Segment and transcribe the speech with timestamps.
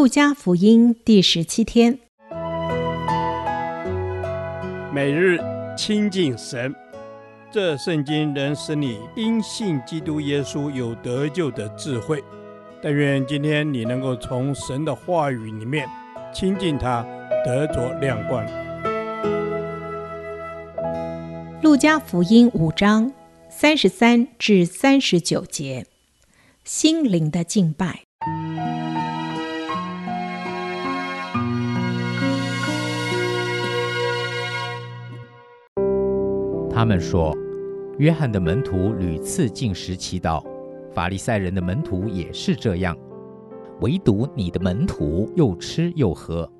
[0.00, 1.98] 路加福音第十七天，
[4.94, 5.38] 每日
[5.76, 6.74] 亲近神，
[7.52, 12.24] 这圣经能使你因信基督耶稣有得救的智慧。
[12.82, 15.86] 但愿今天你能够从神的话语里面
[16.32, 17.06] 亲近他，
[17.44, 18.42] 得着亮光。
[21.60, 23.12] 路加福音五章
[23.50, 25.84] 三十三至三十九节，
[26.64, 28.09] 心灵的敬拜。
[36.80, 37.36] 他们说，
[37.98, 40.42] 约翰的门徒屡次进食祈祷，
[40.94, 42.96] 法利赛人的门徒也是这样，
[43.82, 46.50] 唯独你的门徒又吃又喝。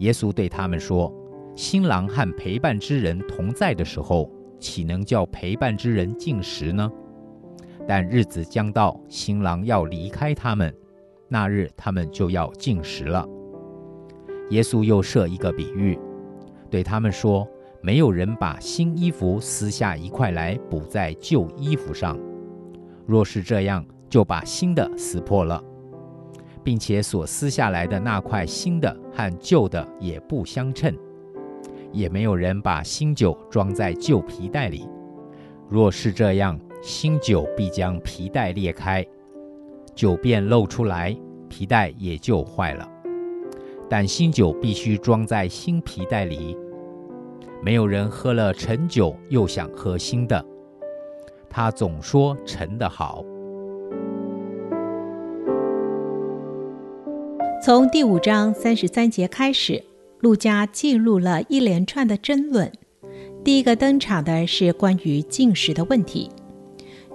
[0.00, 1.10] 耶稣对他们说
[1.56, 6.92] ：“新郎和陪伴之人同在的时候，岂能叫陪伴之人进食呢？
[7.88, 10.70] 但日子将到，新郎要离开他们，
[11.28, 13.26] 那日他们就要进食了。”
[14.52, 15.98] 耶稣又设一个比喻，
[16.68, 17.48] 对他们说。
[17.84, 22.18] 没有人把新衣服撕下一块来补在旧衣服上，
[23.04, 25.62] 若是这样，就把新的撕破了，
[26.62, 30.96] 并且所撕下来的那块新的和旧的也不相称。
[31.92, 34.88] 也没有人把新酒装在旧皮袋里，
[35.68, 39.06] 若是这样，新酒必将皮袋裂开，
[39.94, 41.14] 酒便漏出来，
[41.50, 42.88] 皮袋也就坏了。
[43.90, 46.56] 但新酒必须装在新皮袋里。
[47.64, 50.44] 没有人喝了陈酒又想喝新的，
[51.48, 53.24] 他总说陈的好。
[57.64, 59.82] 从第五章三十三节开始，
[60.20, 62.70] 路加记录了一连串的争论。
[63.42, 66.30] 第一个登场的是关于进食的问题。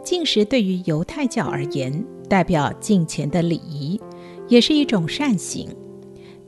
[0.03, 4.01] 进食对于犹太教而言，代表敬虔的礼仪，
[4.47, 5.69] 也是一种善行。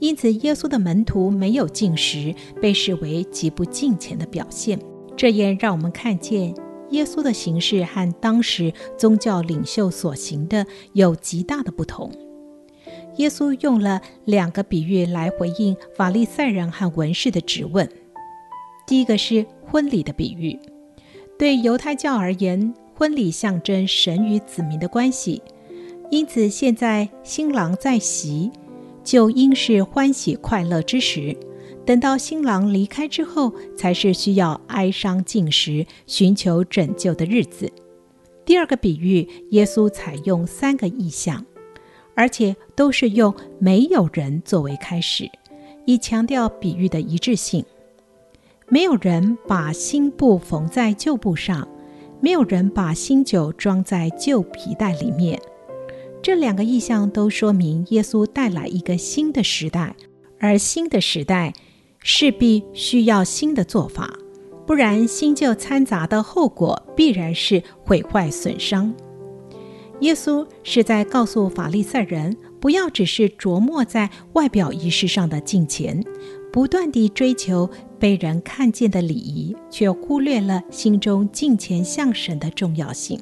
[0.01, 4.79] 因此，耶稣的门徒没有进食，被视为极不敬虔的表现。
[5.15, 6.55] 这也让我们看见
[6.89, 12.11] 耶稣的行事和当时宗教领袖所行的有极大的不同。
[13.17, 17.87] 耶稣用了两个比喻来回应法利赛人和文士的质问。
[18.87, 20.57] 第一个是婚礼的比喻，
[21.37, 25.43] 对犹太教而言，婚礼象征神与子民的关系，
[26.09, 28.49] 因此现在新郎在席。
[29.03, 31.35] 就应是欢喜快乐之时，
[31.85, 37.71] 等到新郎离开之后，才是需要哀伤进食、寻求拯救的日子。
[38.45, 41.45] 第二个比喻，耶稣采用三个意象，
[42.15, 45.29] 而且都是用“没有人”作为开始，
[45.85, 47.63] 以强调比喻的一致性。
[48.67, 51.67] 没有人把新布缝在旧布上，
[52.19, 55.39] 没有人把新酒装在旧皮袋里面。
[56.21, 59.95] 这两个意象都说明耶稣带来一个新的时代，
[60.39, 61.51] 而新的时代
[61.99, 64.13] 势必需要新的做法，
[64.67, 68.93] 不然新旧掺杂的后果必然是毁坏损伤。
[70.01, 76.03] 耶稣是在告诉法利赛人，不要只是琢磨在外表仪式上的敬虔，
[76.51, 83.19] 不断地追求被人看见的礼仪，却忽略了心中敬虔向神的重要性。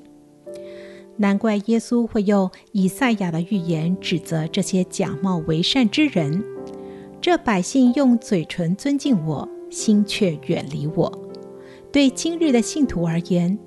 [1.21, 6.41] 难怪耶稣会用以赛亚的预言指责这些假冒为善之人。
[7.19, 11.11] 这百姓用嘴唇尊敬我，心却远离我。
[11.91, 13.59] 对今日的信徒而言，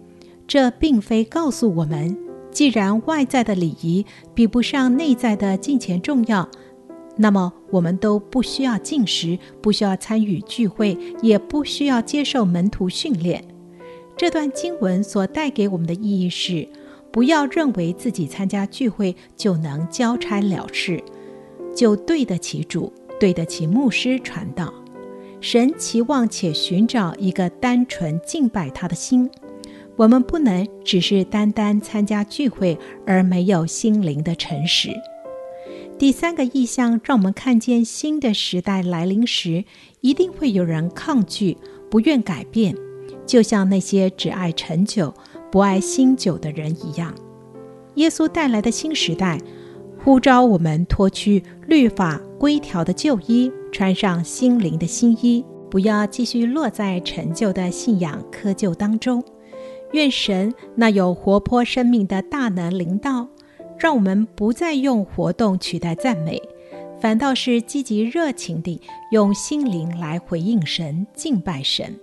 [0.46, 2.16] 这并非告诉我们，
[2.50, 6.48] 既然外在的礼仪比不上内在的敬虔重要，
[7.18, 13.44] 那么我们都不需要进食，不需要参与聚会，也不需要接受门徒训练。
[14.16, 16.66] 这段经文所带给我们的意义是。
[17.12, 21.02] 不要认为自己参加聚会就能交差了事，
[21.76, 22.90] 就对得起主，
[23.20, 24.72] 对得起牧师传道。
[25.40, 29.30] 神期望且寻找一个单纯敬拜他的心。
[29.96, 34.88] 我们不能只是单单参加聚会而没有心灵的诚实。
[35.98, 39.64] 第三个意象让我们看见新的时代来临时，
[40.00, 41.58] 一定会有人抗拒，
[41.90, 42.74] 不愿改变，
[43.26, 45.12] 就像那些只爱陈酒。
[45.52, 47.14] 不爱新酒的人一样，
[47.96, 49.38] 耶稣带来的新时代，
[50.02, 59.22] 呼召我们脱去律法规条的旧衣，穿上心灵的新衣，不要继续落在陈旧的信仰窠臼当中。
[59.92, 63.28] 愿神那有活泼生命的大能临到，
[63.78, 66.40] 让我们不再用活动取代赞美，
[66.98, 71.94] 反倒是积极热情地用心灵来回应神、敬拜神。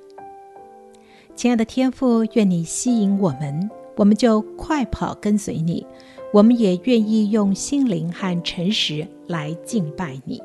[1.40, 5.88] 亲爱的天父，愿你吸引我们，我们就快跑跟随你。
[6.34, 10.42] 我们也愿意用心灵和诚实来敬拜你。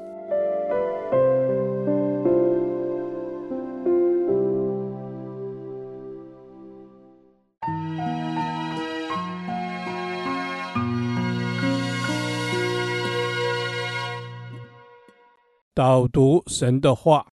[15.74, 17.26] 导读神的话，《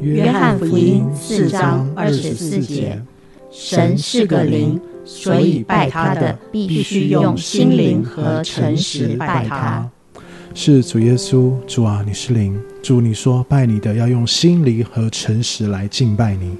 [0.00, 3.00] 约翰福音》四章二十四节：
[3.50, 9.88] 神是个灵，所以拜他的必须用心灵和诚实拜他。
[10.54, 16.56] 是主耶稣，主啊，你是灵，主你说拜你的要用心灵和诚实来敬拜你。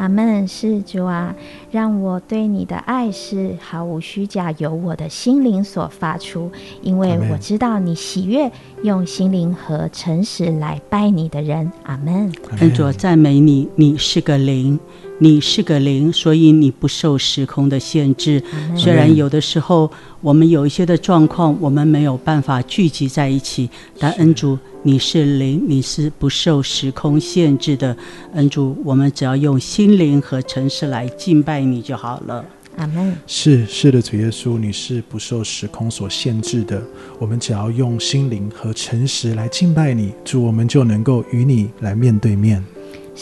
[0.00, 1.36] 阿门，是主啊，
[1.70, 6.50] 让我对你的爱是毫无虚假，由我的心灵所发出，
[6.80, 8.50] 因为我知道你喜悦
[8.82, 11.70] 用心灵和诚实来拜你的人。
[11.82, 12.32] 阿门。
[12.60, 14.80] 恩主赞美你，你是个灵。
[15.22, 18.42] 你是个灵，所以你不受时空的限制。
[18.74, 19.90] 虽然有的时候
[20.22, 23.68] 我们有一些的状况，我们没有办法聚集在一起，
[23.98, 27.94] 但恩主，你是灵，你是不受时空限制的。
[28.32, 32.42] 恩主，我们只要用心灵和诚实来敬拜你就好了。
[32.78, 33.14] 阿门。
[33.26, 36.82] 是是的，主耶稣，你是不受时空所限制的。
[37.18, 42.64] 我们只要用心灵和诚实来敬拜你，主，我们就能够与你来面对面。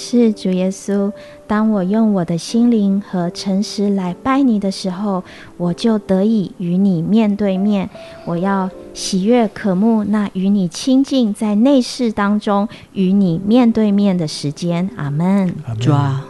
[0.01, 1.11] 是主耶稣，
[1.49, 5.25] 当我用我的心灵和诚实来拜你的时候，
[5.57, 7.91] 我就得以与你面对面。
[8.25, 14.89] 我要喜悦渴慕那与你亲近在内室当中与你面对面的时间。
[14.97, 15.53] 阿门。
[15.81, 16.28] 主啊。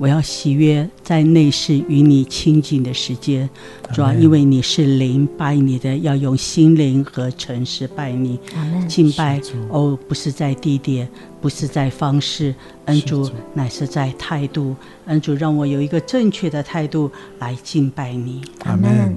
[0.00, 3.46] 我要喜悦在内室与你亲近的时间，
[3.92, 8.40] 主要因为你是灵，拜你的要用心灵和诚实拜你。
[8.88, 9.38] 敬拜
[9.68, 11.06] 哦，不是在地点，
[11.42, 12.54] 不是在方式，
[12.86, 14.74] 恩主乃是在态度。
[15.04, 18.40] 恩主让我有一个正确的态度来敬拜你。
[18.64, 19.14] 阿门。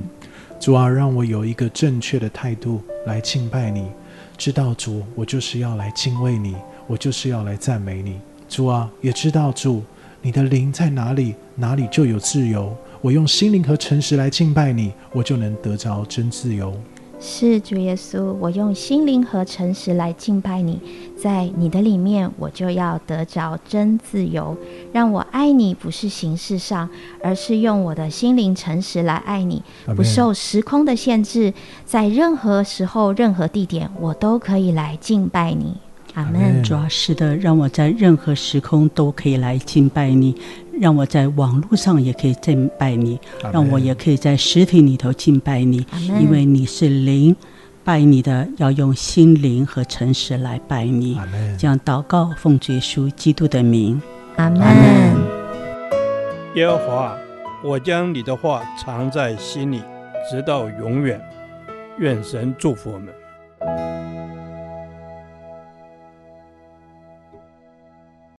[0.60, 3.88] 主啊，让我有一个正确的态度来敬拜你。
[4.38, 6.58] 知道主，我就是要来敬畏你，
[6.88, 8.20] 我就是要来赞美你。
[8.50, 9.82] 主啊，也知道主。
[10.26, 12.74] 你的灵在哪里，哪里就有自由。
[13.02, 16.74] 我用心灵和诚实来敬拜你，我就能得着真自由。
[17.20, 20.80] 是主耶稣，我用心灵和诚实来敬拜你，
[21.22, 24.56] 在你的里面，我就要得着真自由。
[24.94, 26.90] 让我爱你，不是形式上，
[27.22, 29.62] 而是用我的心灵诚实来爱你，
[29.94, 31.54] 不受时空的限制，
[31.86, 35.76] 在任何时候、任何地点，我都可以来敬拜你。
[36.14, 36.62] 阿门。
[36.64, 40.36] 主啊，是的，让我在任何时空都可以来敬拜你，
[40.80, 43.20] 让我在网络上也可以敬拜你，
[43.52, 45.86] 让我也可以在实体里头敬拜你，
[46.20, 47.36] 因为你是灵，
[47.84, 51.20] 拜你的要用心灵和诚实来拜你。
[51.58, 54.02] 这样祷告，奉主耶稣基督的名。
[54.38, 54.62] 阿门。
[56.56, 57.18] 耶和华，
[57.64, 59.82] 我将你的话藏在心里，
[60.30, 61.20] 直到永远。
[62.00, 63.10] 愿神祝福我们。